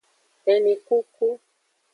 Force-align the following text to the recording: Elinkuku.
Elinkuku. 0.53 1.27